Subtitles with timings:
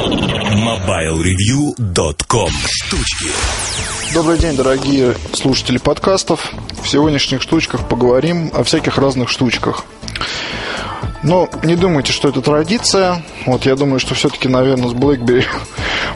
[0.00, 3.28] MobileReview.com Штучки
[4.14, 6.54] Добрый день, дорогие слушатели подкастов.
[6.82, 9.84] В сегодняшних штучках поговорим о всяких разных штучках.
[11.22, 13.22] Но не думайте, что это традиция.
[13.44, 15.44] Вот я думаю, что все-таки, наверное, с BlackBerry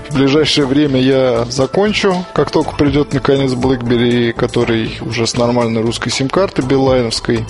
[0.09, 2.25] в ближайшее время я закончу.
[2.33, 7.45] Как только придет наконец BlackBerry, который уже с нормальной русской сим-карты билайновской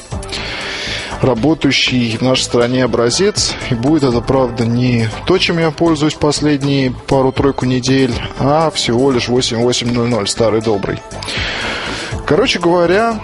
[1.25, 3.55] работающий в нашей стране образец.
[3.71, 9.29] И будет это, правда, не то, чем я пользуюсь последние пару-тройку недель, а всего лишь
[9.29, 10.99] 8800, старый добрый.
[12.27, 13.21] Короче говоря,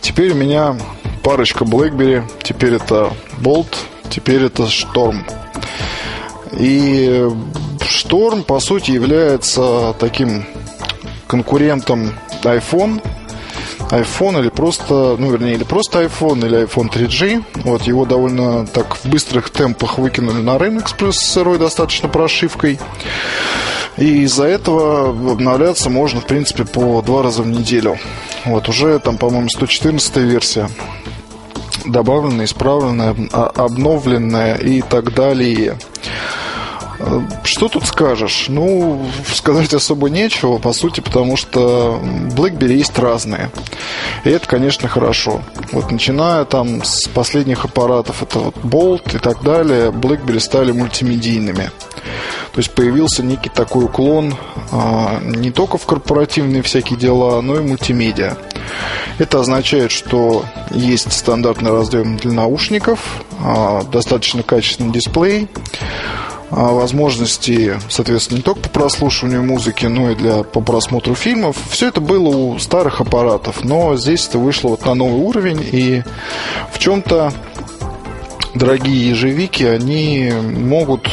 [0.00, 0.76] теперь у меня
[1.22, 2.24] парочка BlackBerry.
[2.42, 3.74] Теперь это Bolt,
[4.08, 5.18] теперь это Storm.
[6.52, 7.26] И
[7.80, 10.44] Storm, по сути, является таким
[11.26, 13.02] конкурентом iPhone
[13.90, 17.44] iPhone или просто, ну, вернее, или просто iPhone, или iPhone 3G.
[17.64, 22.78] Вот его довольно так в быстрых темпах выкинули на рынок с сырой достаточно прошивкой.
[23.98, 27.98] И из-за этого обновляться можно, в принципе, по два раза в неделю.
[28.44, 30.68] Вот уже там, по-моему, 114 версия
[31.84, 35.78] добавленная, исправленная, обновленная и так далее.
[37.44, 38.46] Что тут скажешь?
[38.48, 43.50] Ну, сказать особо нечего, по сути, потому что BlackBerry есть разные.
[44.24, 45.42] И это, конечно, хорошо.
[45.72, 51.70] Вот начиная там с последних аппаратов, это вот Bolt и так далее, BlackBerry стали мультимедийными.
[52.52, 54.34] То есть появился некий такой уклон
[54.70, 58.36] а, не только в корпоративные всякие дела, но и мультимедиа.
[59.18, 65.48] Это означает, что есть стандартный разъем для наушников, а, достаточно качественный дисплей,
[66.52, 71.56] возможности, соответственно, не только по прослушиванию музыки, но и для, по просмотру фильмов.
[71.70, 76.02] Все это было у старых аппаратов, но здесь это вышло вот на новый уровень, и
[76.70, 77.32] в чем-то
[78.54, 81.08] дорогие ежевики, они могут,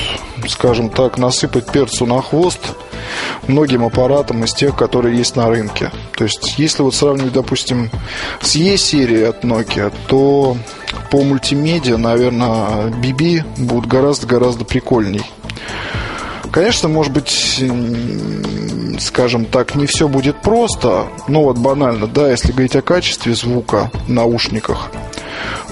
[0.48, 2.59] скажем так, насыпать перцу на хвост
[3.48, 5.92] многим аппаратам из тех, которые есть на рынке.
[6.16, 7.90] То есть, если вот сравнивать, допустим,
[8.42, 10.58] с E-серией от Nokia, то
[11.12, 15.24] по мультимедиа, наверное, BB будут гораздо-гораздо прикольней.
[16.52, 17.64] Конечно, может быть,
[19.00, 23.92] скажем так, не все будет просто, но вот банально, да, если говорить о качестве звука
[24.08, 24.90] в наушниках,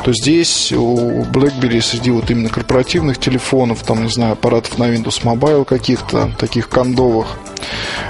[0.04, 5.24] то здесь у BlackBerry среди вот именно корпоративных телефонов, там, не знаю, аппаратов на Windows
[5.24, 7.28] Mobile каких-то, таких кондовых,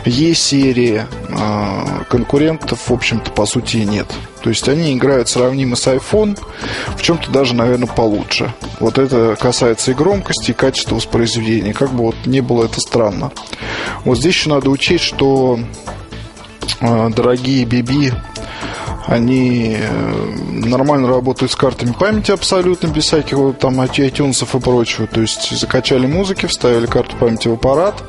[0.06, 4.08] E-серии а, конкурентов, в общем-то, по сути, нет.
[4.42, 6.40] То есть они играют сравнимо с iPhone,
[6.96, 8.54] в чем-то даже, наверное, получше.
[8.80, 11.74] Вот это касается и громкости, и качества воспроизведения.
[11.74, 13.32] Как бы вот не было это странно.
[14.06, 15.60] Вот здесь еще надо учесть, что
[16.80, 18.14] а, дорогие BB
[19.08, 20.36] они э,
[20.66, 25.08] нормально работают с картами памяти абсолютно, без всяких там iTunes и прочего.
[25.08, 28.04] То есть закачали музыки, вставили карту памяти в аппарат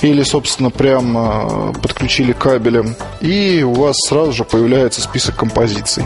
[0.00, 6.04] или, собственно, прямо подключили кабелем, и у вас сразу же появляется список композиций.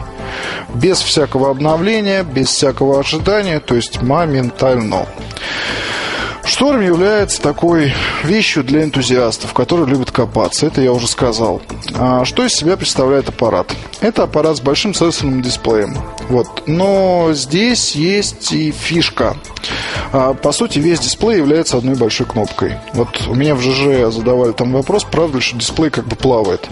[0.74, 5.06] Без всякого обновления, без всякого ожидания, то есть моментально.
[6.46, 10.66] Шторм является такой вещью для энтузиастов, которые любят копаться.
[10.66, 11.62] Это я уже сказал.
[11.94, 13.74] А что из себя представляет аппарат?
[14.00, 15.96] Это аппарат с большим сенсорным дисплеем.
[16.28, 16.64] Вот.
[16.66, 19.36] Но здесь есть и фишка.
[20.12, 22.74] А, по сути, весь дисплей является одной большой кнопкой.
[22.92, 26.68] Вот у меня в ЖЖ задавали там вопрос, правда ли, что дисплей как бы плавает.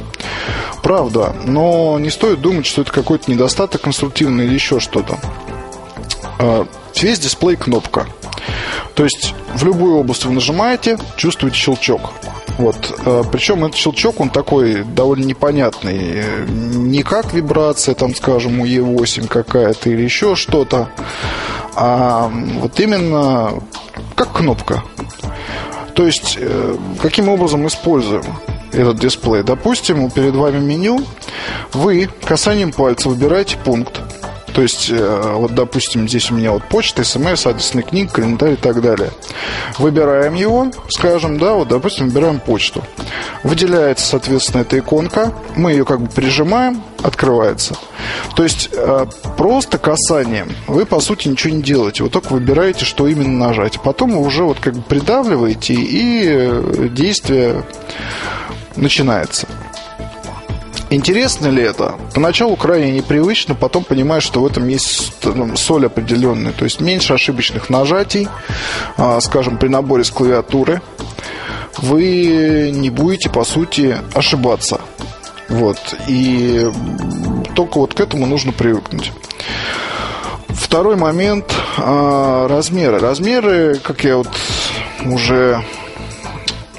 [0.82, 5.18] Правда, но не стоит думать, что это какой-то недостаток конструктивный или еще что-то.
[7.00, 8.06] Весь дисплей кнопка.
[8.94, 12.12] То есть в любую область вы нажимаете, чувствуете щелчок.
[12.58, 12.76] Вот.
[13.04, 16.22] Э, Причем этот щелчок, он такой довольно непонятный.
[16.48, 20.90] Не как вибрация, там, скажем, у E8 какая-то или еще что-то,
[21.74, 22.30] а
[22.60, 23.54] вот именно
[24.14, 24.82] как кнопка.
[25.94, 28.24] То есть, э, каким образом используем
[28.72, 29.42] этот дисплей?
[29.42, 31.00] Допустим, перед вами меню,
[31.72, 34.00] вы касанием пальца выбираете пункт,
[34.54, 38.56] то есть, э, вот, допустим, здесь у меня вот почта, смс, адресная книга, календарь и
[38.56, 39.10] так далее.
[39.78, 42.84] Выбираем его, скажем, да, вот, допустим, выбираем почту.
[43.42, 47.76] Выделяется, соответственно, эта иконка, мы ее как бы прижимаем, открывается.
[48.36, 49.06] То есть, э,
[49.36, 52.02] просто касанием вы, по сути, ничего не делаете.
[52.02, 53.80] Вы только выбираете, что именно нажать.
[53.80, 57.64] Потом вы уже вот как бы придавливаете, и э, действие
[58.76, 59.46] начинается.
[60.92, 61.94] Интересно ли это?
[62.14, 65.14] Поначалу крайне непривычно, потом понимаешь, что в этом есть
[65.56, 66.52] соль определенная.
[66.52, 68.28] То есть меньше ошибочных нажатий,
[68.98, 70.82] а, скажем, при наборе с клавиатуры.
[71.78, 74.82] Вы не будете, по сути, ошибаться.
[75.48, 75.78] Вот.
[76.08, 76.70] И
[77.54, 79.12] только вот к этому нужно привыкнуть.
[80.48, 82.98] Второй момент а, размеры.
[82.98, 84.28] Размеры, как я вот
[85.06, 85.64] уже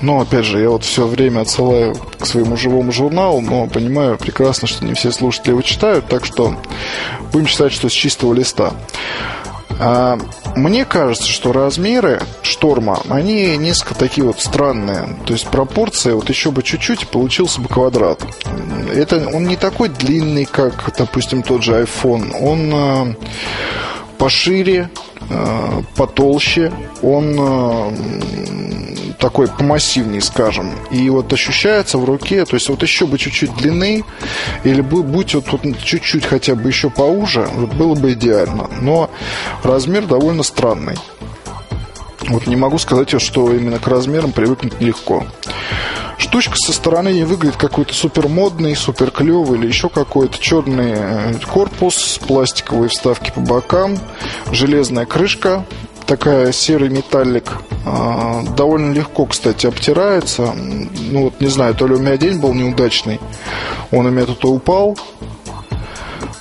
[0.03, 4.67] но, опять же, я вот все время отсылаю к своему живому журналу, но понимаю прекрасно,
[4.67, 6.57] что не все слушатели его читают, так что
[7.31, 8.73] будем считать, что с чистого листа.
[9.79, 10.19] А,
[10.57, 15.07] мне кажется, что размеры шторма, они несколько такие вот странные.
[15.25, 18.21] То есть пропорция, вот еще бы чуть-чуть, получился бы квадрат.
[18.93, 22.33] Это он не такой длинный, как, допустим, тот же iPhone.
[22.41, 23.15] Он а,
[24.17, 24.89] пошире,
[25.95, 26.71] потолще,
[27.01, 27.93] он
[29.19, 30.71] такой помассивнее, скажем.
[30.91, 34.03] И вот ощущается в руке, то есть вот еще бы чуть-чуть длины,
[34.65, 38.69] или будь вот, вот чуть-чуть хотя бы еще поуже, вот было бы идеально.
[38.81, 39.09] Но
[39.63, 40.97] размер довольно странный.
[42.29, 45.25] Вот не могу сказать, что именно к размерам привыкнуть нелегко.
[46.17, 51.33] Штучка со стороны не выглядит какой-то супер модный, супер клевый или еще какой-то черный э,
[51.51, 53.97] корпус, пластиковые вставки по бокам,
[54.51, 55.65] железная крышка,
[56.05, 57.51] такая серый металлик.
[57.85, 60.53] А, довольно легко, кстати, обтирается.
[60.53, 63.19] Ну вот не знаю, то ли у меня день был неудачный.
[63.91, 64.97] Он у меня тут упал.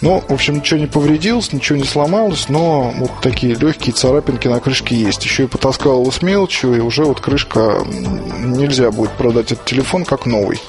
[0.03, 4.59] Ну, в общем, ничего не повредилось, ничего не сломалось, но вот такие легкие царапинки на
[4.59, 5.25] крышке есть.
[5.25, 7.85] Еще и потаскал его с мелочью, и уже вот крышка
[8.41, 10.61] нельзя будет продать этот телефон как новый.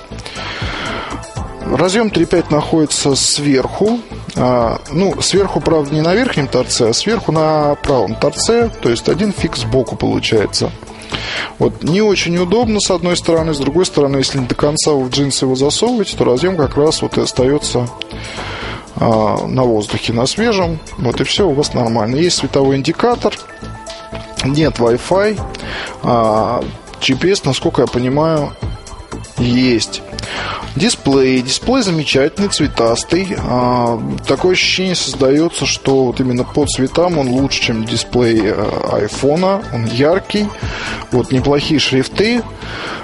[1.65, 4.00] Разъем 3.5 находится сверху.
[4.35, 8.69] А, ну, сверху, правда, не на верхнем торце, а сверху на правом торце.
[8.81, 10.71] То есть один фикс сбоку получается.
[11.57, 15.09] Вот не очень удобно с одной стороны, с другой стороны, если не до конца в
[15.09, 17.88] джинсы его засовывать, то разъем как раз вот и остается
[19.00, 20.80] на воздухе, на свежем.
[20.98, 22.16] Вот и все у вас нормально.
[22.16, 23.34] Есть световой индикатор,
[24.44, 25.42] нет Wi-Fi.
[26.04, 26.63] А,
[27.00, 28.54] GPS, насколько я понимаю,
[29.38, 30.01] есть.
[30.75, 31.41] Дисплей.
[31.41, 33.35] Дисплей замечательный, цветастый.
[33.38, 38.53] А, такое ощущение создается, что вот именно по цветам он лучше, чем дисплей э,
[38.91, 39.63] айфона.
[39.74, 40.47] Он яркий.
[41.12, 42.41] Вот неплохие шрифты.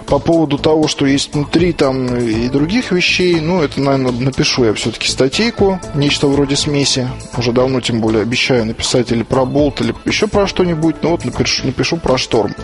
[0.08, 4.74] По поводу того, что есть внутри там и других вещей, ну, это, наверное, напишу я
[4.74, 7.08] все-таки статейку, нечто вроде смеси.
[7.38, 10.96] Уже давно, тем более, обещаю написать или про болт, или еще про что-нибудь.
[11.04, 12.56] Ну, вот напишу, напишу про шторм.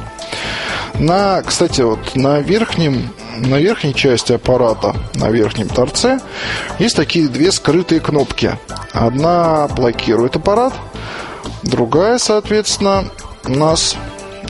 [0.96, 6.20] На, кстати, вот на верхнем, на верхней части аппарата, на верхнем торце,
[6.80, 8.58] есть такие две скрытые кнопки.
[8.94, 10.74] Одна блокирует аппарат,
[11.64, 13.06] другая, соответственно,
[13.44, 13.96] нас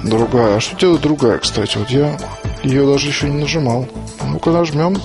[0.04, 0.58] другая.
[0.58, 1.78] А что делает другая, кстати?
[1.78, 2.18] Вот я
[2.64, 3.88] ее даже еще не нажимал.
[4.24, 4.98] Ну-ка нажмем.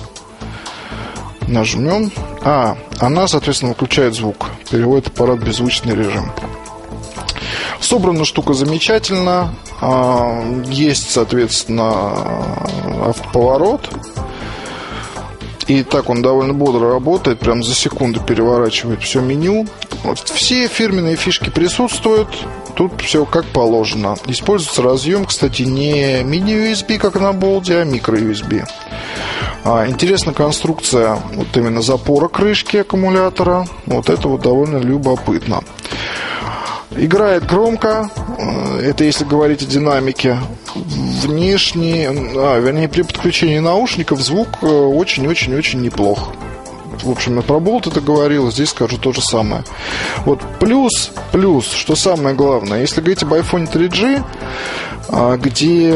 [1.47, 2.11] Нажмем.
[2.43, 4.47] А, она, соответственно, выключает звук.
[4.69, 6.31] Переводит аппарат в беззвучный режим.
[7.81, 9.53] Собрана штука замечательно.
[9.81, 12.13] А, есть, соответственно,
[13.07, 13.89] автоповорот.
[15.67, 19.67] И так он довольно бодро работает, прям за секунду переворачивает все меню.
[20.03, 22.27] Вот все фирменные фишки присутствуют.
[22.75, 24.15] Тут все как положено.
[24.27, 28.65] Используется разъем, кстати, не мини-USB, как на болде, а микро-USB.
[29.63, 33.67] А, интересна конструкция вот именно запора крышки аккумулятора.
[33.85, 35.61] Вот это вот довольно любопытно.
[36.95, 40.37] Играет громко, э, это если говорить о динамике.
[40.75, 46.33] Внешне, а, вернее, при подключении наушников звук э, очень-очень-очень неплох.
[47.03, 49.63] В общем, я про болт это говорил, здесь скажу то же самое.
[50.25, 54.23] Вот плюс, плюс, что самое главное, если говорить об iPhone 3G,
[55.13, 55.93] а, где,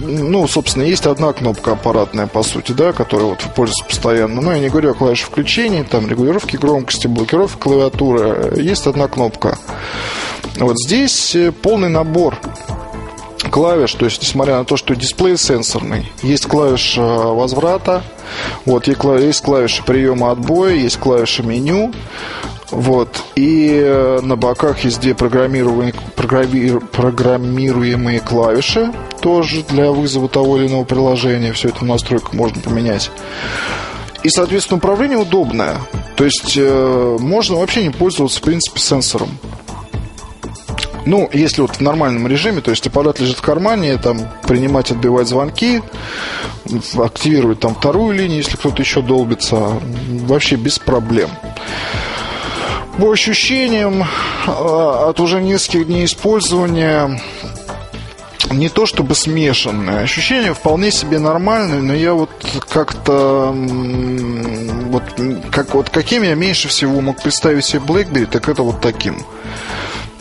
[0.00, 4.40] ну, собственно, есть одна кнопка аппаратная, по сути, да, которая вот пользуется постоянно.
[4.40, 8.54] Но я не говорю о клавише включения, там, регулировки громкости, блокировки клавиатуры.
[8.56, 9.58] Есть одна кнопка.
[10.56, 12.36] Вот здесь э, полный набор
[13.52, 18.02] клавиш, то есть несмотря на то, что дисплей сенсорный, есть клавиша возврата,
[18.64, 21.92] вот есть клавиши приема отбоя, есть клавиши меню,
[22.70, 23.22] вот.
[23.36, 25.92] И э, на боках две программируемые,
[26.90, 28.90] программируемые клавиши,
[29.20, 31.52] тоже для вызова того или иного приложения.
[31.52, 33.10] Все это в настройках можно поменять.
[34.22, 35.76] И, соответственно, управление удобное.
[36.16, 39.28] То есть э, можно вообще не пользоваться, в принципе, сенсором.
[41.04, 45.28] Ну, если вот в нормальном режиме, то есть аппарат лежит в кармане, там принимать, отбивать
[45.28, 45.82] звонки,
[46.96, 51.30] активировать там вторую линию, если кто-то еще долбится, вообще без проблем.
[52.98, 54.04] По ощущениям
[54.46, 57.20] а, от уже нескольких дней использования
[58.50, 60.00] не то чтобы смешанные.
[60.00, 62.30] Ощущения вполне себе нормальные, но я вот
[62.68, 65.02] как-то вот,
[65.50, 69.24] как, вот каким я меньше всего мог представить себе BlackBerry, так это вот таким.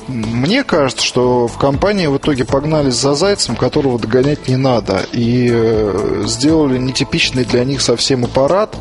[0.08, 5.50] Мне кажется, что в компании в итоге погнались за зайцем, которого догонять не надо, и
[5.52, 8.76] э, сделали нетипичный для них совсем аппарат,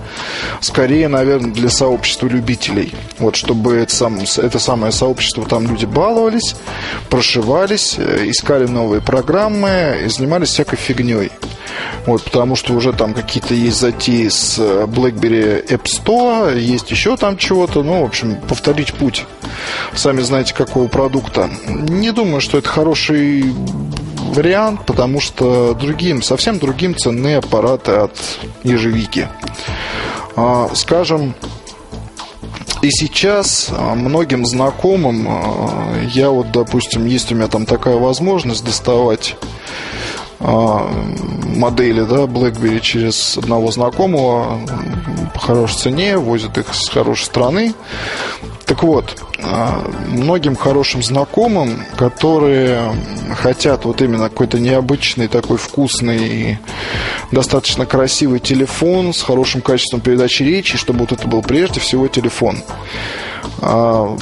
[0.60, 2.94] скорее, наверное, для сообщества любителей.
[3.18, 6.56] Вот, чтобы это, сам, это самое сообщество, там люди баловались,
[7.08, 11.30] прошивались, э, искали новые программы и занимались всякой фигней.
[12.06, 17.16] Вот, потому что уже там какие-то есть затеи с э, BlackBerry App Store, есть еще
[17.16, 17.82] там чего-то.
[17.82, 19.26] Ну, в общем, повторить путь.
[19.94, 21.50] Сами знаете, какого продукта.
[21.66, 23.54] Не думаю, что это хороший
[24.30, 28.16] вариант, потому что другим, совсем другим ценные аппараты от
[28.62, 29.28] ежевики.
[30.36, 31.34] А, скажем,
[32.82, 38.64] и сейчас а, многим знакомым а, я вот, допустим, есть у меня там такая возможность
[38.64, 39.36] доставать
[40.40, 44.58] модели, да, BlackBerry через одного знакомого
[45.34, 47.74] по хорошей цене, возят их с хорошей страны.
[48.64, 52.94] Так вот, а, многим хорошим знакомым, которые
[53.36, 56.58] хотят вот именно какой-то необычный, такой вкусный,
[57.32, 62.58] достаточно красивый телефон с хорошим качеством передачи речи, чтобы вот это был прежде всего телефон.
[63.60, 64.16] А,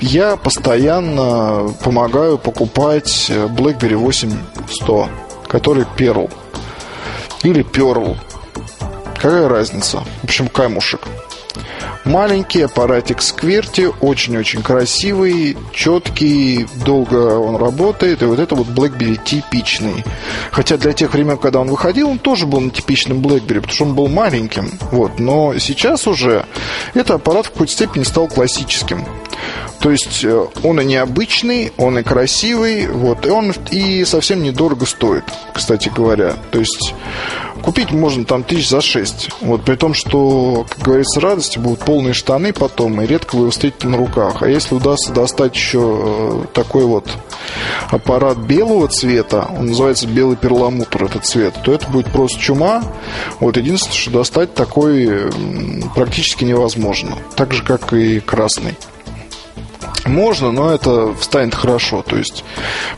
[0.00, 5.08] я постоянно помогаю покупать BlackBerry 8100
[5.52, 6.30] который перл.
[7.44, 8.16] Или перл.
[9.14, 10.02] Какая разница?
[10.22, 11.02] В общем, камушек.
[12.04, 20.02] Маленький аппаратик Скверти, очень-очень красивый, четкий, долго он работает, и вот это вот BlackBerry типичный.
[20.50, 23.94] Хотя для тех времен, когда он выходил, он тоже был типичным BlackBerry, потому что он
[23.94, 24.72] был маленьким.
[24.90, 25.20] Вот.
[25.20, 26.44] Но сейчас уже
[26.94, 29.04] этот аппарат в какой-то степени стал классическим.
[29.80, 34.86] То есть э, он и необычный, он и красивый, вот, и он и совсем недорого
[34.86, 36.34] стоит, кстати говоря.
[36.52, 36.94] То есть
[37.62, 39.30] купить можно там тысяч за шесть.
[39.40, 43.50] Вот, при том, что, как говорится, радости будут полные штаны потом, и редко вы его
[43.50, 44.42] встретите на руках.
[44.42, 47.08] А если удастся достать еще э, такой вот
[47.90, 52.82] аппарат белого цвета, он называется белый перламутр, этот цвет, то это будет просто чума.
[53.40, 55.30] Вот единственное, что достать такой
[55.94, 57.18] практически невозможно.
[57.34, 58.76] Так же, как и красный.
[60.06, 62.02] Можно, но это встанет хорошо.
[62.02, 62.44] То есть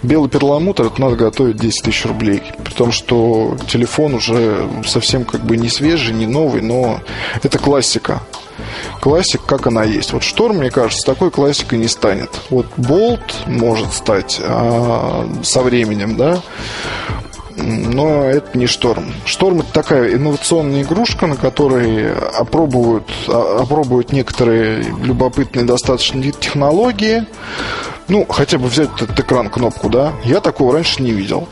[0.02, 2.42] белый перламутр это надо готовить 10 тысяч рублей.
[2.64, 7.00] При том, что телефон уже совсем как бы не свежий, не новый, но
[7.42, 8.22] это классика.
[9.00, 10.12] Классик, как она есть.
[10.12, 12.30] Вот Шторм, мне кажется, такой классикой не станет.
[12.50, 16.42] Вот Болт может стать а, со временем, да
[17.56, 19.12] но это не Шторм.
[19.24, 27.26] Шторм это такая инновационная игрушка, на которой опробуют, а, опробуют некоторые любопытные достаточно технологии.
[28.08, 30.12] Ну, хотя бы взять этот экран, кнопку, да.
[30.24, 31.48] Я такого раньше не видел.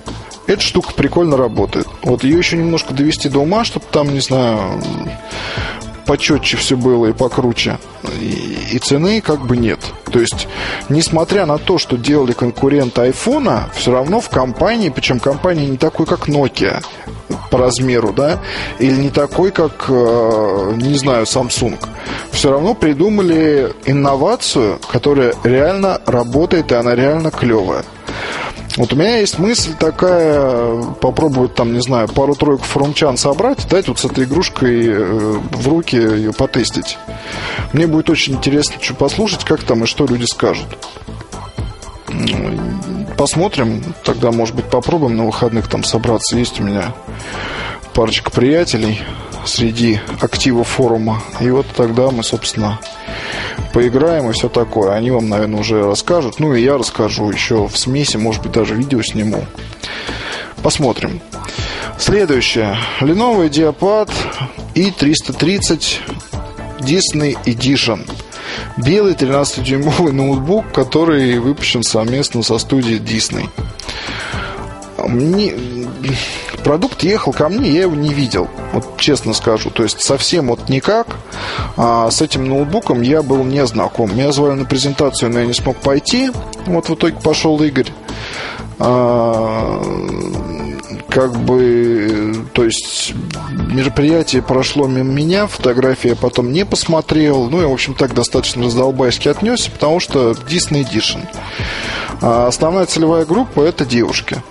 [0.47, 1.87] Эта штука прикольно работает.
[2.03, 4.83] Вот ее еще немножко довести до ума, чтобы там, не знаю,
[6.07, 7.79] почетче все было и покруче.
[8.21, 9.79] И, цены как бы нет.
[10.11, 10.49] То есть,
[10.89, 16.07] несмотря на то, что делали конкуренты айфона, все равно в компании, причем компания не такой,
[16.07, 16.83] как Nokia
[17.51, 18.41] по размеру, да,
[18.79, 21.79] или не такой, как, э, не знаю, Samsung,
[22.31, 27.85] все равно придумали инновацию, которая реально работает, и она реально клевая.
[28.77, 33.99] Вот у меня есть мысль такая, попробовать там, не знаю, пару-тройку форумчан собрать, дать вот
[33.99, 36.97] с этой игрушкой э, в руки ее потестить.
[37.73, 40.67] Мне будет очень интересно что послушать, как там и что люди скажут.
[43.17, 46.37] Посмотрим, тогда, может быть, попробуем на выходных там собраться.
[46.37, 46.95] Есть у меня
[47.95, 49.03] парочка приятелей
[49.45, 51.23] среди актива форума.
[51.41, 52.81] И вот тогда мы, собственно,
[53.73, 54.93] поиграем и все такое.
[54.93, 56.39] Они вам, наверное, уже расскажут.
[56.39, 59.45] Ну и я расскажу еще в смеси, может быть, даже видео сниму.
[60.63, 61.21] Посмотрим.
[61.99, 62.77] Следующее.
[63.01, 64.11] Lenovo Diapad
[64.75, 65.99] i330
[66.81, 68.09] Disney Edition.
[68.77, 73.49] Белый 13-дюймовый ноутбук, который выпущен совместно со студией Disney.
[74.99, 75.55] Мне,
[76.63, 78.49] продукт ехал ко мне, я его не видел.
[78.73, 79.71] Вот честно скажу.
[79.71, 81.17] То есть совсем вот никак.
[81.77, 84.13] А с этим ноутбуком я был не знаком.
[84.13, 86.31] Меня звали на презентацию, но я не смог пойти.
[86.67, 87.93] Вот в итоге пошел Игорь.
[88.79, 89.81] А,
[91.09, 93.15] как бы, то есть
[93.51, 98.65] мероприятие прошло мимо меня, фотографии я потом не посмотрел, ну и, в общем, так достаточно
[98.65, 101.21] раздолбайски отнесся, потому что Disney Edition.
[102.23, 104.43] А основная целевая группа это девушки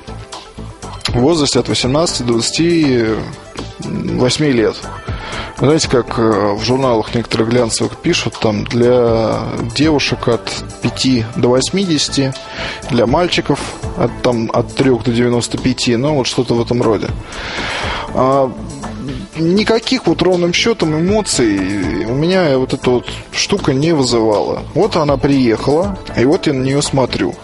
[1.13, 4.75] в возрасте от 18 до 28 лет.
[5.57, 9.41] Знаете, как э, в журналах некоторых глянцевых пишут, там для
[9.75, 10.51] девушек от
[10.81, 12.33] 5 до 80,
[12.89, 13.59] для мальчиков
[13.97, 17.09] от, там, от 3 до 95, ну вот что-то в этом роде.
[18.15, 18.51] А,
[19.37, 24.63] никаких вот ровным счетом эмоций у меня вот эта вот штука не вызывала.
[24.73, 27.35] Вот она приехала, и вот я на нее смотрю.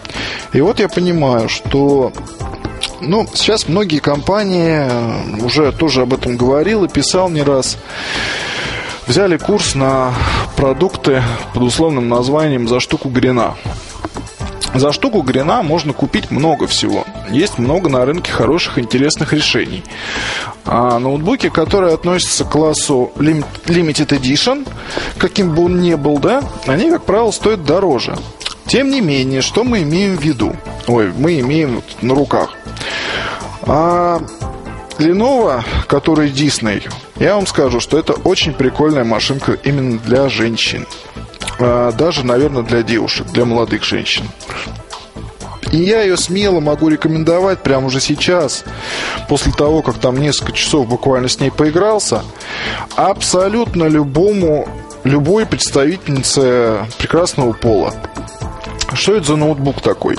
[0.52, 2.12] И вот я понимаю, что
[3.00, 7.76] ну, сейчас многие компании, уже тоже об этом говорил и писал не раз,
[9.06, 10.12] взяли курс на
[10.56, 11.22] продукты
[11.54, 13.54] под условным названием «За штуку грина».
[14.74, 17.04] За штуку грина можно купить много всего.
[17.30, 19.82] Есть много на рынке хороших, интересных решений.
[20.66, 24.68] А ноутбуки, которые относятся к классу Limited Edition,
[25.16, 28.18] каким бы он ни был, да, они, как правило, стоят дороже.
[28.66, 30.54] Тем не менее, что мы имеем в виду?
[30.86, 32.57] Ой, мы имеем на руках.
[33.68, 34.20] А
[34.98, 36.82] Lenovo, который Disney,
[37.16, 40.86] я вам скажу, что это очень прикольная машинка именно для женщин.
[41.58, 44.24] А, даже, наверное, для девушек, для молодых женщин.
[45.70, 48.64] И я ее смело могу рекомендовать прямо уже сейчас,
[49.28, 52.22] после того, как там несколько часов буквально с ней поигрался,
[52.96, 54.66] абсолютно любому,
[55.04, 57.92] любой представительнице прекрасного пола.
[58.94, 60.18] Что это за ноутбук такой?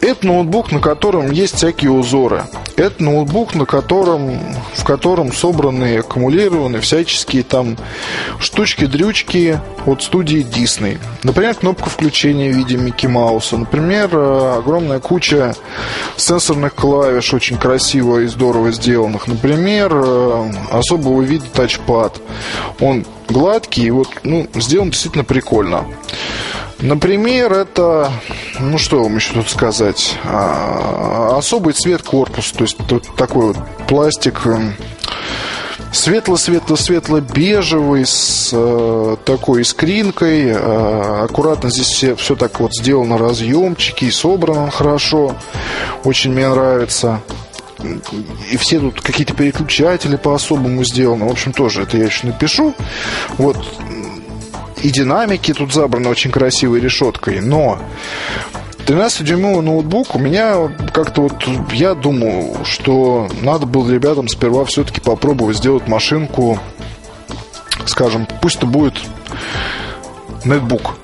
[0.00, 2.44] Это ноутбук, на котором есть всякие узоры.
[2.76, 4.40] Это ноутбук, на котором,
[4.74, 7.76] в котором собраны, аккумулированы всяческие там
[8.38, 10.98] штучки-дрючки от студии Disney.
[11.22, 13.58] Например, кнопка включения в виде Микки Мауса.
[13.58, 15.54] Например, э, огромная куча
[16.16, 19.26] сенсорных клавиш, очень красиво и здорово сделанных.
[19.26, 22.18] Например, э, особого вида тачпад.
[22.80, 25.84] Он гладкий и вот, ну, сделан действительно прикольно.
[26.82, 28.10] Например, это,
[28.58, 33.58] ну что вам еще тут сказать, а, особый цвет корпуса, то есть тут такой вот
[33.86, 34.74] пластик эм,
[35.92, 40.44] светло-светло-светло-бежевый с э, такой искринкой.
[40.46, 45.34] Э, аккуратно здесь все, все так вот сделано, разъемчики, собрано хорошо.
[46.04, 47.20] Очень мне нравится.
[48.50, 51.26] И все тут какие-то переключатели по-особому сделаны.
[51.26, 52.74] В общем, тоже это я еще напишу.
[53.38, 53.56] Вот
[54.82, 57.78] и динамики тут забраны очень красивой решеткой, но
[58.86, 65.58] 13-дюймовый ноутбук у меня как-то вот я думаю, что надо было ребятам сперва все-таки попробовать
[65.58, 66.58] сделать машинку,
[67.86, 68.94] скажем, пусть это будет
[70.44, 70.96] нетбук,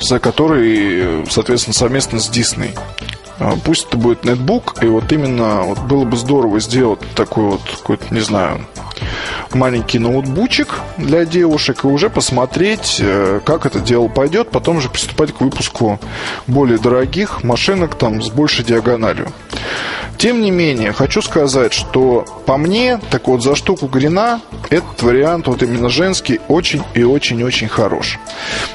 [0.00, 2.70] за который, соответственно, совместно с Disney.
[3.38, 7.60] А, пусть это будет нетбук, и вот именно вот было бы здорово сделать такой вот,
[7.78, 8.66] какой-то, не знаю,
[9.54, 15.32] маленький ноутбучик для девушек и уже посмотреть, э, как это дело пойдет, потом же приступать
[15.32, 15.98] к выпуску
[16.46, 19.32] более дорогих машинок там с большей диагональю.
[20.22, 25.48] Тем не менее, хочу сказать, что по мне, так вот за штуку грина, этот вариант
[25.48, 28.20] вот именно женский очень и очень-очень хорош.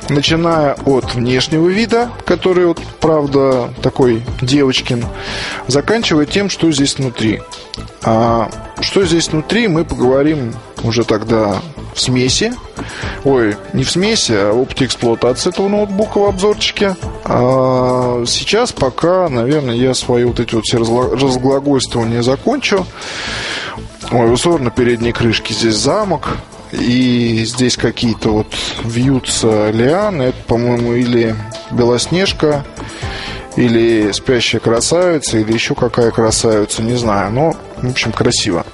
[0.10, 5.06] Начиная от внешнего вида, который вот, правда, такой девочкин,
[5.68, 7.42] заканчивая тем, что здесь внутри.
[8.04, 11.62] А что здесь внутри, мы поговорим уже тогда
[11.94, 12.54] в смеси.
[13.24, 16.96] Ой, не в смеси, а в опыте эксплуатации этого ноутбука в обзорчике.
[17.26, 22.86] А сейчас пока, наверное, я свои вот эти вот все разглагольствования закончу.
[24.12, 26.38] Ой, узор на передней крышке здесь замок.
[26.72, 30.24] И здесь какие-то вот вьются лианы.
[30.24, 31.34] Это, по-моему, или
[31.72, 32.66] Белоснежка,
[33.56, 37.32] или спящая красавица, или еще какая красавица, не знаю.
[37.32, 38.66] Но, в общем, красиво.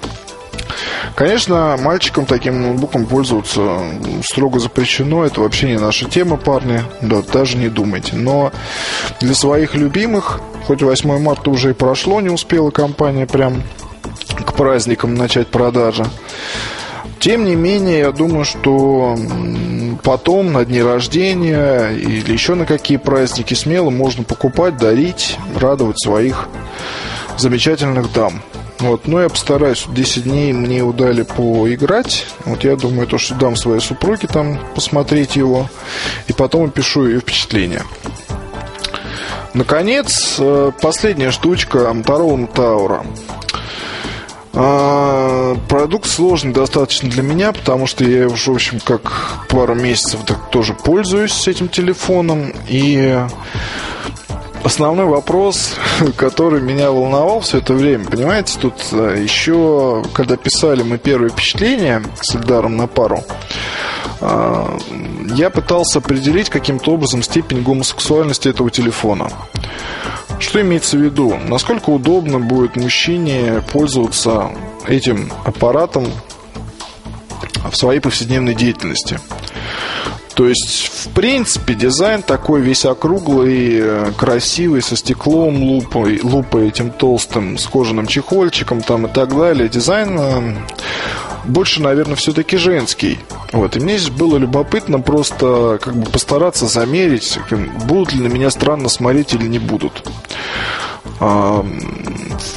[1.15, 3.79] Конечно, мальчикам таким ноутбуком пользоваться
[4.23, 5.25] строго запрещено.
[5.25, 6.81] Это вообще не наша тема, парни.
[7.01, 8.15] Да, даже не думайте.
[8.15, 8.51] Но
[9.19, 13.61] для своих любимых, хоть 8 марта уже и прошло, не успела компания прям
[14.45, 16.05] к праздникам начать продажи.
[17.19, 19.17] Тем не менее, я думаю, что
[20.03, 26.49] потом на дни рождения или еще на какие праздники смело можно покупать, дарить, радовать своих
[27.37, 28.41] замечательных дам.
[28.83, 29.85] Вот, но я постараюсь.
[29.87, 32.27] 10 дней мне удали поиграть.
[32.43, 35.69] Вот я думаю, то, что дам своей супруге там посмотреть его.
[36.27, 37.83] И потом опишу ее впечатления.
[39.53, 43.05] Наконец, э, последняя штучка Motorola Tower.
[44.51, 50.19] А, продукт сложный достаточно для меня, потому что я уже, в общем, как пару месяцев
[50.25, 52.53] так тоже пользуюсь этим телефоном.
[52.67, 53.17] И
[54.63, 55.75] основной вопрос,
[56.15, 62.03] который меня волновал все это время, понимаете, тут э, еще, когда писали мы первое впечатление
[62.21, 63.23] с Эльдаром на пару,
[64.21, 64.79] э,
[65.35, 69.29] я пытался определить каким-то образом степень гомосексуальности этого телефона.
[70.39, 71.37] Что имеется в виду?
[71.47, 74.51] Насколько удобно будет мужчине пользоваться
[74.87, 76.07] этим аппаратом
[77.71, 79.19] в своей повседневной деятельности?
[80.33, 86.89] То есть, в принципе, дизайн такой весь округлый, э, красивый, со стеклом, лупой, лупой этим
[86.89, 89.69] толстым, с кожаным чехольчиком там и так далее.
[89.69, 90.55] Дизайн э,
[91.45, 93.19] больше, наверное, все-таки женский.
[93.51, 97.37] Вот, и мне здесь было любопытно просто как бы постараться замерить,
[97.85, 100.03] будут ли на меня странно смотреть или не будут.
[101.19, 101.63] В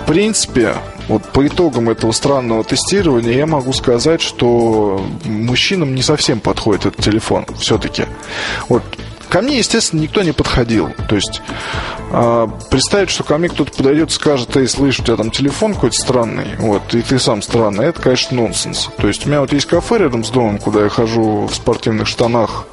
[0.07, 0.77] принципе,
[1.09, 7.05] вот по итогам этого странного тестирования я могу сказать, что мужчинам не совсем подходит этот
[7.05, 8.05] телефон все-таки.
[8.69, 8.83] Вот
[9.29, 10.91] Ко мне, естественно, никто не подходил.
[11.09, 11.43] То есть
[12.13, 15.75] э, представить, что ко мне кто-то подойдет и скажет, эй, слышь, у тебя там телефон
[15.75, 18.89] какой-то странный, вот, и ты сам странный, это, конечно, нонсенс.
[18.97, 22.07] То есть у меня вот есть кафе рядом с домом, куда я хожу в спортивных
[22.07, 22.67] штанах,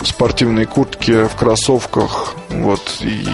[0.00, 3.24] в спортивной куртке, в кроссовках, вот, и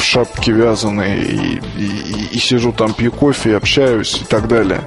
[0.00, 4.80] в шапке вязаной, и, и, и, сижу там, пью кофе, общаюсь и так далее.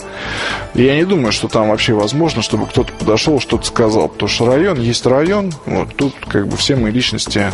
[0.73, 4.81] Я не думаю, что там вообще возможно, чтобы кто-то подошел, что-то сказал, потому что район
[4.81, 7.51] есть район, вот, тут как бы все мы личности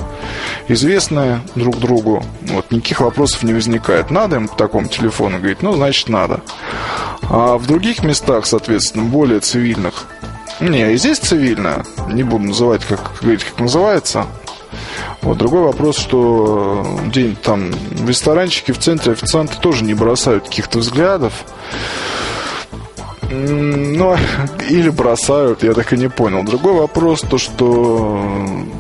[0.68, 4.10] известны друг другу, вот, никаких вопросов не возникает.
[4.10, 6.42] Надо им по такому телефону, говорить, ну, значит, надо.
[7.24, 10.08] А в других местах, соответственно, более цивильных,
[10.60, 14.26] не, и здесь цивильно, не буду называть, как говорить, как называется.
[15.22, 20.80] Вот другой вопрос, что день там в ресторанчике в центре официанты тоже не бросают каких-то
[20.80, 21.46] взглядов.
[23.32, 24.18] Ну,
[24.70, 26.44] или бросают, я так и не понял.
[26.44, 28.20] Другой вопрос, то, что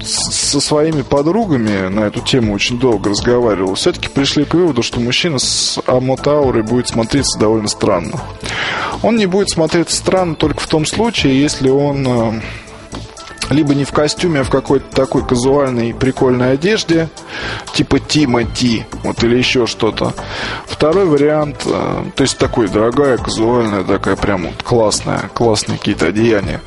[0.01, 3.75] со своими подругами на эту тему очень долго разговаривал.
[3.75, 8.19] Все-таки пришли к выводу, что мужчина с амотаурой будет смотреться довольно странно.
[9.03, 12.41] Он не будет смотреться странно только в том случае, если он э,
[13.49, 17.09] либо не в костюме, а в какой-то такой казуальной прикольной одежде,
[17.73, 20.13] типа Тима Ти, вот или еще что-то.
[20.65, 26.61] Второй вариант, э, то есть такой дорогая, казуальная, такая прям вот классная, классные какие-то одеяния.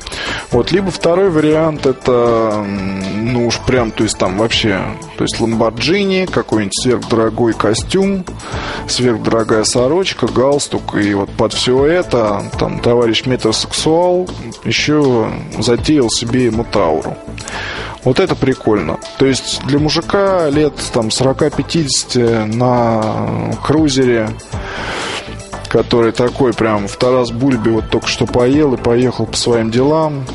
[0.51, 2.65] Вот, либо второй вариант это,
[3.15, 4.81] ну уж прям, то есть там вообще,
[5.17, 8.25] то есть ламборджини, какой-нибудь сверхдорогой костюм,
[8.87, 14.29] сверхдорогая сорочка, галстук, и вот под все это там товарищ метросексуал
[14.63, 17.15] еще затеял себе ему Тауру.
[18.03, 18.99] Вот это прикольно.
[19.17, 24.29] То есть для мужика лет там 40-50 на крузере,
[25.69, 30.25] который такой прям в Тарас Бульбе вот только что поел и поехал по своим делам,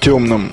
[0.00, 0.50] темным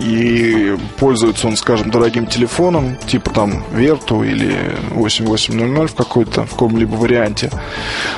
[0.00, 4.56] и пользуется он, скажем, дорогим телефоном, типа там Верту или
[4.90, 7.50] 8800 в какой-то, в каком-либо варианте,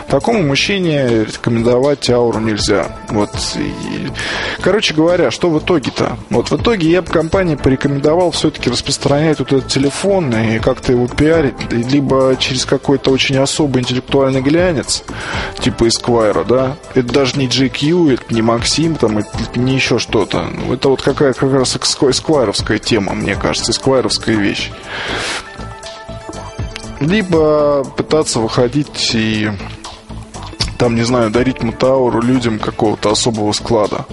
[0.08, 2.96] такому мужчине рекомендовать ауру нельзя.
[3.08, 3.30] Вот.
[3.56, 4.08] И,
[4.60, 6.16] короче говоря, что в итоге-то?
[6.30, 11.06] Вот в итоге я бы компании порекомендовал все-таки распространять вот этот телефон и как-то его
[11.06, 15.04] пиарить, либо через какой-то очень особый интеллектуальный глянец,
[15.60, 16.76] типа Esquire, да?
[16.94, 20.46] Это даже не GQ, это не Максим, там, это не еще что-то.
[20.70, 24.70] Это вот какая, какая раз эсквайровская тема, мне кажется, эсквайровская вещь.
[27.00, 29.50] Либо пытаться выходить и
[30.78, 34.06] там, не знаю, дарить Мутауру людям какого-то особого склада.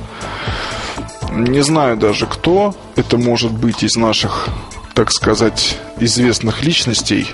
[1.32, 2.76] Не знаю даже кто.
[2.96, 4.50] Это может быть из наших,
[4.94, 7.28] так сказать, известных личностей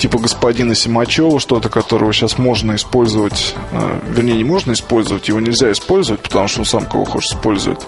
[0.00, 5.70] типа господина Симачева, что-то, которого сейчас можно использовать, э, вернее, не можно использовать, его нельзя
[5.70, 7.86] использовать, потому что он сам кого хочет использует.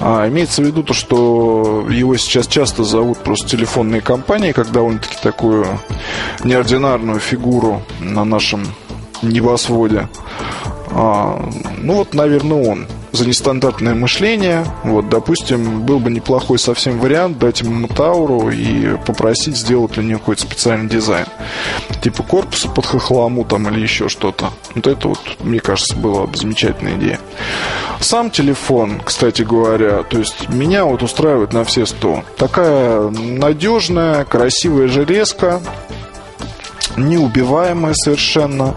[0.00, 5.16] А имеется в виду то, что его сейчас часто зовут просто телефонные компании, как довольно-таки
[5.20, 5.66] такую
[6.44, 8.64] неординарную фигуру на нашем
[9.22, 10.08] небосводе.
[10.92, 14.66] А, ну вот, наверное, он за нестандартное мышление.
[14.82, 20.18] Вот, допустим, был бы неплохой совсем вариант дать ему Тауру и попросить сделать для нее
[20.18, 21.26] какой-то специальный дизайн.
[22.02, 24.50] Типа корпуса под хохлому там или еще что-то.
[24.74, 27.20] Вот это вот, мне кажется, была бы замечательная идея.
[28.00, 32.24] Сам телефон, кстати говоря, то есть меня вот устраивает на все сто.
[32.36, 35.62] Такая надежная, красивая железка,
[36.96, 38.74] неубиваемая совершенно,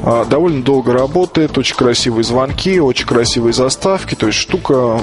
[0.00, 5.00] а, довольно долго работает, очень красивые звонки, очень красивые заставки, то есть штука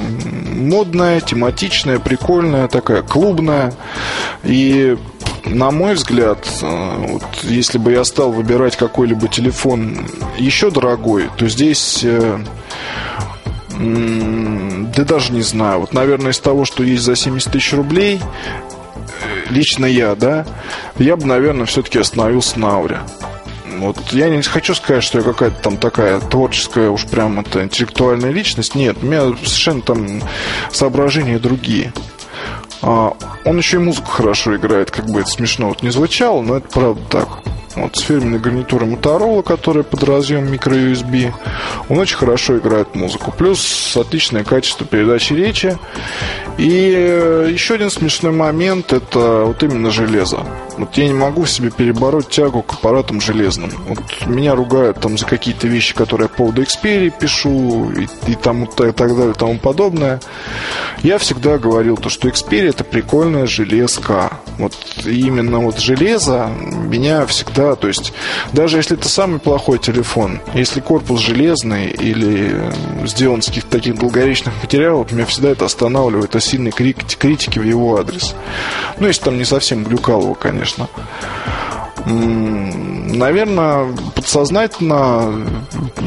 [0.55, 3.73] модная, тематичная, прикольная, такая клубная.
[4.43, 4.97] И
[5.45, 10.05] на мой взгляд, а, вот, если бы я стал выбирать какой-либо телефон
[10.37, 12.39] еще дорогой, то здесь э,
[13.79, 15.81] да даже не знаю.
[15.81, 18.19] Вот, наверное, из того, что есть за 70 тысяч рублей,
[19.49, 20.45] лично я, да,
[20.97, 22.99] я бы, наверное, все-таки остановился на ауре.
[23.77, 28.31] Вот я не хочу сказать, что я какая-то там такая творческая, уж прям это интеллектуальная
[28.31, 28.75] личность.
[28.75, 30.21] Нет, у меня совершенно там
[30.71, 31.93] соображения другие.
[32.81, 36.57] А, он еще и музыку хорошо играет, как бы это смешно вот не звучало, но
[36.57, 37.27] это правда так.
[37.75, 41.33] Вот, с фирменной гарнитурой Motorola, которая под разъем microUSB.
[41.89, 43.33] Он очень хорошо играет музыку.
[43.35, 45.77] Плюс отличное качество передачи речи.
[46.57, 50.45] И э, еще один смешной момент– это вот именно железо.
[50.77, 53.71] Вот я не могу в себе перебороть тягу к аппаратам железным.
[53.87, 58.35] Вот меня ругают там за какие-то вещи, которые я по поводу Xperia пишу и, и,
[58.35, 60.21] там, и так далее и тому подобное.
[61.03, 64.39] Я всегда говорил, то, что Xperia– это прикольная железка.
[64.57, 64.73] Вот
[65.05, 68.13] именно вот железо меня всегда, то есть
[68.53, 72.71] даже если это самый плохой телефон, если корпус железный или
[73.05, 77.97] сделан из каких-то таких долговечных материалов, меня всегда это останавливает от сильной критики в его
[77.97, 78.35] адрес.
[78.99, 80.87] Ну, если там не совсем глюкалово, конечно.
[82.05, 85.45] Наверное, подсознательно,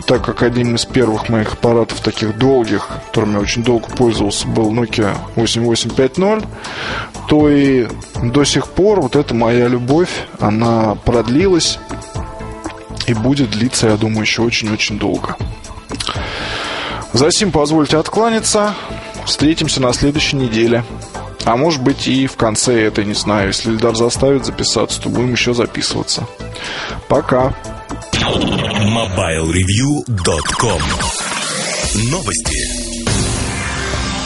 [0.07, 4.73] так как один из первых моих аппаратов таких долгих, которым я очень долго пользовался, был
[4.73, 6.45] Nokia 8850,
[7.29, 7.87] то и
[8.23, 11.79] до сих пор вот эта моя любовь, она продлилась
[13.07, 15.37] и будет длиться, я думаю, еще очень-очень долго.
[17.13, 18.75] За сим позвольте откланяться.
[19.27, 20.85] Встретимся на следующей неделе.
[21.45, 23.49] А может быть и в конце этой, не знаю.
[23.49, 26.27] Если Ильдар заставит записаться, то будем еще записываться.
[27.09, 27.55] Пока.
[28.13, 30.83] MobileReview.com
[32.11, 32.82] Новости.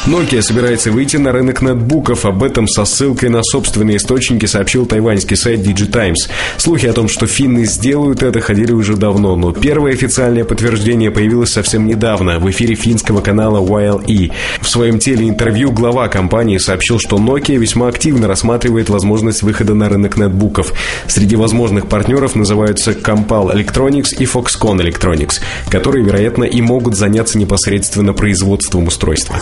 [0.06, 2.26] Nokia собирается выйти на рынок ноутбуков.
[2.26, 6.30] Об этом со ссылкой на собственные источники сообщил тайваньский сайт DigiTimes.
[6.58, 11.50] Слухи о том, что финны сделают это, ходили уже давно, но первое официальное подтверждение появилось
[11.50, 14.30] совсем недавно в эфире финского канала YLE.
[14.60, 20.16] В своем телеинтервью глава компании сообщил, что Nokia весьма активно рассматривает возможность выхода на рынок
[20.16, 20.72] ноутбуков.
[21.08, 28.12] Среди возможных партнеров называются Compal Electronics и Foxconn Electronics, которые, вероятно, и могут заняться непосредственно
[28.12, 29.40] производством устройства.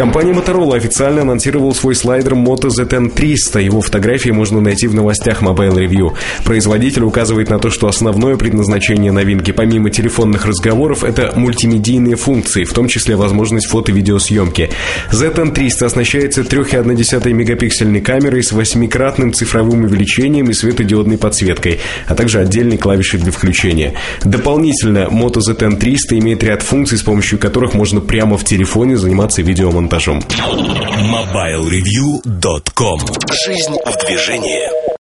[0.00, 3.60] Компания Motorola официально анонсировала свой слайдер Moto ZN 300.
[3.60, 6.16] Его фотографии можно найти в новостях Mobile Review.
[6.42, 12.72] Производитель указывает на то, что основное предназначение новинки, помимо телефонных разговоров, это мультимедийные функции, в
[12.72, 14.70] том числе возможность фото-видеосъемки.
[15.12, 22.40] ZN 300 оснащается 3,1 мегапиксельной камерой с восьмикратным цифровым увеличением и светодиодной подсветкой, а также
[22.40, 23.92] отдельной клавишей для включения.
[24.24, 29.42] Дополнительно Moto ZN 300 имеет ряд функций, с помощью которых можно прямо в телефоне заниматься
[29.90, 33.00] видеомонтажом MobileReview.com
[33.44, 34.99] Жизнь в движении